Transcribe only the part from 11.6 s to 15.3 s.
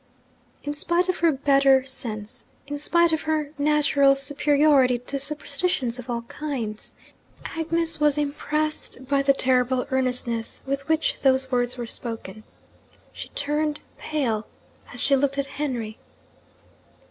were spoken. She turned pale as she